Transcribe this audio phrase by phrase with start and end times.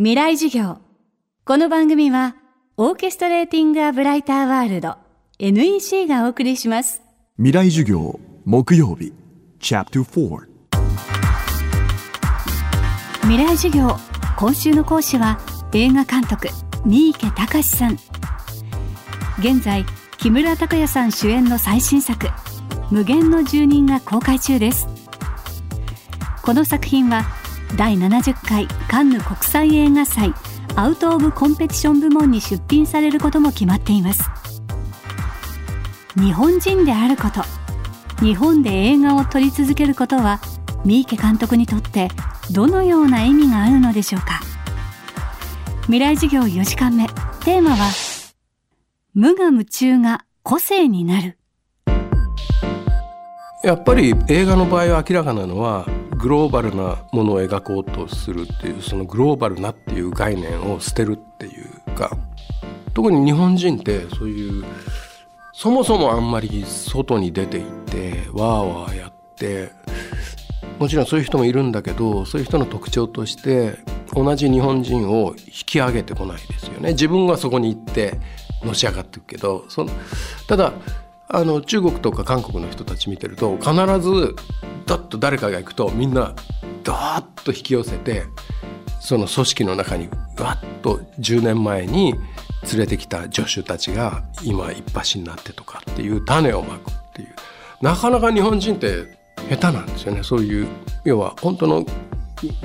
[0.00, 0.78] 未来授業。
[1.44, 2.36] この番組は
[2.76, 4.94] オーケストレーティング・ア・ブライター・ワールド
[5.40, 7.02] NEC がお送りします。
[7.36, 9.12] 未来授業木曜日
[9.58, 10.38] チャプター
[13.22, 13.96] 未来授業
[14.36, 15.40] 今週の講師は
[15.72, 16.46] 映画監督
[16.86, 17.98] 三池隆さん。
[19.40, 19.84] 現在
[20.18, 22.28] 木村拓哉さん主演の最新作
[22.92, 24.86] 無限の住人が公開中です。
[26.44, 27.24] この作品は
[27.76, 30.32] 第70回カンヌ国際映画祭
[30.74, 34.24] アウト・オブ・コンペティション部門に出品されることも決まっています。
[36.16, 37.42] 日本人であること
[38.24, 40.40] 日本で映画を撮り続けることは
[40.84, 42.08] 三池監督にとって
[42.50, 44.40] どのような意味があるのでしょうか。
[45.82, 47.06] 未来授業4時間目
[47.44, 47.90] テーマは
[49.14, 51.38] 無我夢中が個性になる。
[53.64, 55.86] やっぱり映画の場合は明らかなのは
[56.18, 62.16] グローバルなものを描こうとするっていうそのグローバルなっていう概念を捨てるっていうか
[62.92, 64.64] 特に日本人ってそういう
[65.52, 69.70] そもそもあんまり外に出て行ってわーわーやって
[70.78, 73.78] もちろんそういう人もいるんだけどそういう人の特徴として
[74.12, 76.90] 同じ日本人を引き上げてこないですよね。
[76.90, 78.18] 自分はそこに行って
[78.64, 79.90] のし上がっていくけどその
[80.48, 80.72] ただ
[81.30, 84.34] あの中国とか韓国の人たち見てると必ず
[84.86, 86.34] ダッと誰かが行くとみんな
[86.84, 88.24] ダーッと引き寄せて
[89.00, 92.14] その組織の中にわっと10年前に
[92.70, 97.28] 連れてきた助手たちが今一発になってとかっていう種をまくっていう。
[97.80, 99.18] なかなか日本人って
[99.48, 100.22] 下手なんですよね。
[100.22, 100.66] そういう
[101.04, 101.82] 要は本当の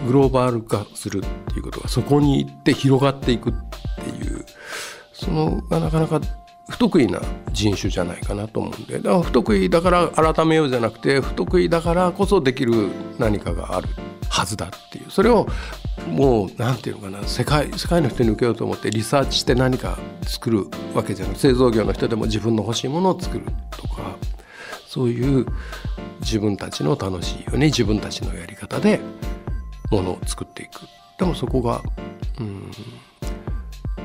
[0.07, 1.21] グローバル化するっ
[1.53, 3.53] ていうことがそこに行って広がっていくっ
[4.03, 4.45] ていう。
[5.13, 6.19] そのがなかなか
[6.69, 8.97] 不得意な人種じゃないかなと思うんで。
[8.97, 13.89] だから不得意だから改めようじゃなくて不得意だからこそできる何かがある
[14.29, 15.11] はずだっていう。
[15.11, 15.47] それを
[16.09, 17.27] もう何て言うのかな。
[17.27, 24.15] 世界世界の人に受けようと思ってリサーチして何か作るわけじゃなく製造業の人でも自分の欲しいものを作るとか
[24.87, 25.45] そういう
[26.21, 28.99] 自分たちの楽しいように自分たちのやり方で
[29.91, 30.81] ものを作っていく。
[31.19, 31.81] でもそこが
[32.39, 32.71] うん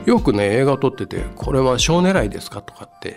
[0.09, 3.15] よくね映画を撮ってて「これは賞狙いですか?」とかって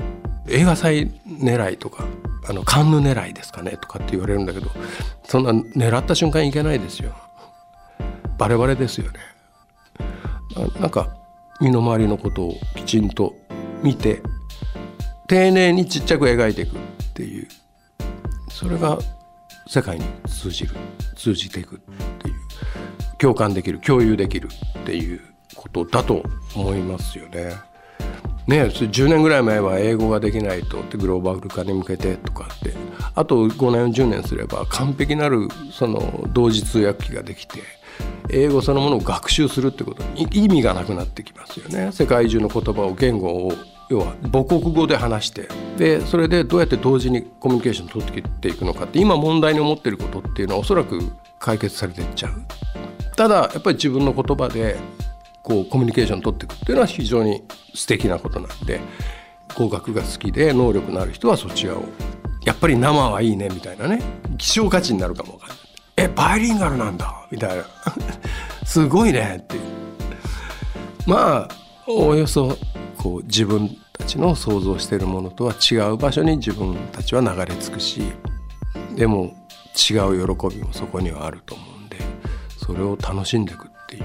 [0.49, 2.03] 映画祭狙いとか
[2.49, 4.69] あのカンヌ狙いですかねとかって言われるんだけど
[5.23, 7.13] そんな狙った瞬間いけないですよ。
[8.37, 9.19] バレバレですよね。
[10.81, 11.15] なんか
[11.61, 13.35] 身の回りのことをきちんと
[13.81, 14.21] 見て
[15.27, 16.79] 丁寧にちっちゃく描いていくっ
[17.13, 17.47] ていう
[18.49, 18.97] それが
[19.67, 20.75] 世界に通じる
[21.15, 21.79] 通じていくっ
[22.19, 22.35] ていう
[23.17, 24.49] 共感できる共有できる
[24.79, 25.21] っていう
[25.55, 26.23] ことだと
[26.55, 27.55] 思いますよね。
[28.47, 32.73] ね、10年ぐらい前は英語ができないとってグローバル化に向けてとかって
[33.13, 37.59] あと5年10年すれば完璧なるその同時通訳機ができて
[38.29, 41.91] 英語そのものを学習するってことに意味がなくなってきますよね。
[41.91, 43.53] 世界中の言葉を言語を
[43.89, 50.99] 要は母国語で話してでそれでどうやって同時にコミュニケーションを取っていくのかって今問題に思っていることっていうのはおそらく
[51.39, 52.33] 解決されていっちゃう。
[53.17, 54.77] ただやっぱり自分の言葉で
[55.51, 57.43] こうコミュニケーション取っていくっていうのは非常に
[57.75, 58.79] 素敵なことなんで
[59.53, 61.83] 語学が好きで能力のある人はそちらを
[62.45, 64.01] やっぱり生はいいねみたいなね
[64.37, 65.57] 希少価値になるかもわかんない。
[65.97, 67.65] えバイリンガルなんだみたいな。
[68.65, 69.61] すごいねっていう。
[71.05, 71.49] まあ
[71.85, 72.57] およそ
[72.97, 78.01] こう自分たちの想像しているものとは違う場所に自分たちは流れ着くし
[78.95, 79.35] でも
[79.75, 81.97] 違う喜びもそこにはあると思うんで
[82.57, 84.03] それを楽しんでいくっていう。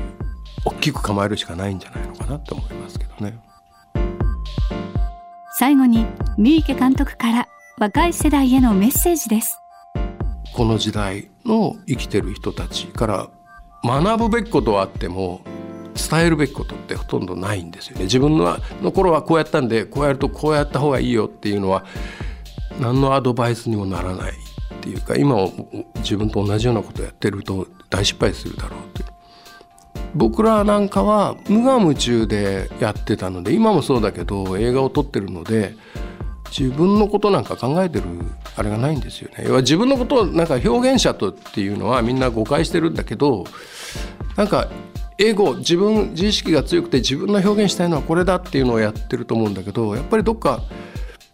[0.67, 3.39] 大きく構えるしかないんじゃないのかなって思いますけどね。
[5.59, 6.05] 最後に
[6.37, 9.61] 三池監督から若い世代へのメッセージです。
[10.55, 13.31] この時代の生きてる人たちから
[13.85, 15.43] 学ぶべきことはあっても
[15.95, 18.05] 伝えるべきことってほとんどないんですよね。
[18.05, 21.85] 自分のの頃はこうやったんでこうやるとこうやった方がいいよっていうのは
[22.81, 25.37] 何のアドバイスにもならないっていうか今
[25.99, 29.16] 自分と同じようなことをやってると大失敗するだろうという
[30.17, 35.77] 僕らなんかは無我夢中でやってたので今もそうだけど映画を撮ってるので
[36.57, 38.05] 自分のことなんか考えてる
[38.57, 39.45] あれがないんですよね。
[39.47, 43.45] 要は自分のことをなんか表現者とっていうのはみんな誤解してるんだけど
[44.37, 44.69] なんか
[45.19, 50.63] 英語自分自意識が強くて自分の表現したいのはこれだっていうのをやってると思うんだけどやっぱりどっか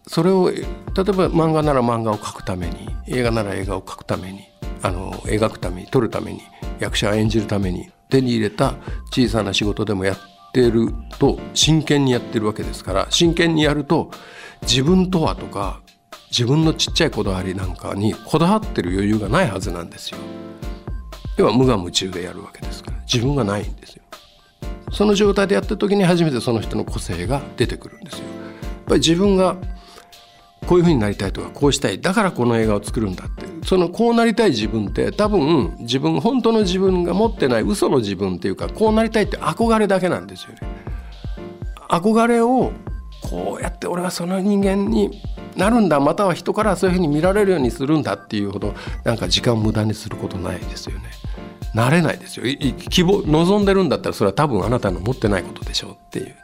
[0.07, 4.41] それを例えば漫画なら漫画を描くために映画なら映画を描くために
[4.81, 6.41] あの描くために撮るために
[6.79, 8.75] 役者を演じるために手に入れた
[9.11, 10.17] 小さな仕事でもやっ
[10.53, 14.11] てると真剣にやってるわけですから真剣にやると
[14.61, 15.81] 自分とはとか
[16.29, 20.17] 自分のちっちゃいこだわりなんかにこだわってる余裕がないはずなんですよ。
[21.37, 24.03] 要は無我夢中でやるわけですから自分がないんですよ。
[24.91, 28.25] その状態でやってる時に初めてその人の個性が出てくるんですよ。
[28.25, 29.57] やっぱり自分が
[30.73, 40.57] こういうふうになりたいとかこうしたいだからこの映画を作るんだってそのこうなりたい自分って多分自分本当の自分が持ってない嘘の自分っていうかこうなりたいって憧れだけなんですよね。
[41.89, 42.71] 憧れを
[43.21, 45.21] こうやって俺はその人間に
[45.55, 48.73] なるんだまたは人からそういうふうに見られるようにするんだっていうほど
[49.03, 51.03] なんか時間を無駄にすることないですよね。
[51.75, 52.45] なれないですよ
[52.89, 56.35] 希望望んでるんだったらそれは多分あなたの持ってないことでしょうっていう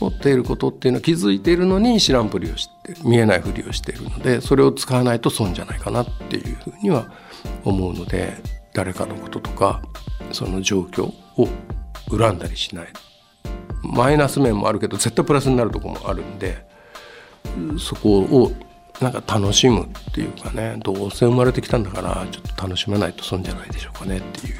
[0.00, 7.10] 持っていることっていうのは気づいているのに知らんぷりをして見えないふりをしているのでそれを使わないと損じゃないかなっていうふうには
[7.64, 8.34] 思うので
[8.74, 9.82] 誰かのこととか
[10.32, 11.06] その状況
[11.36, 11.48] を
[12.10, 12.86] 恨んだりしない。
[13.82, 16.66] マイナス面もあるけど絶対プラスになるとこもあるんで
[17.78, 18.52] そこを
[19.00, 24.56] なんか楽しむっていうかねどうせ生まれてきたんだからちょっと楽しまないと損じゃないでしょうかねっていう。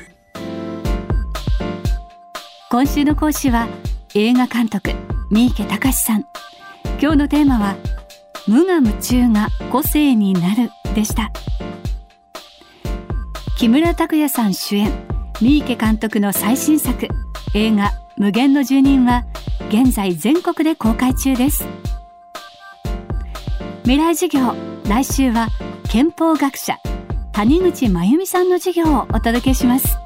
[2.70, 3.68] 今週の講師は
[4.14, 4.92] 映画監督
[5.28, 6.26] 三池隆さん。
[7.00, 7.76] 今日のテーマは
[8.46, 11.32] 無我夢中が個性になるでした。
[13.58, 14.92] 木村拓哉さん主演
[15.40, 17.08] 三池監督の最新作
[17.54, 19.24] 映画無限の住人は
[19.68, 21.66] 現在全国で公開中です。
[23.82, 24.54] 未来授業
[24.88, 25.48] 来週は
[25.88, 26.78] 憲法学者
[27.32, 30.05] 谷口真由美さんの授業をお届けします。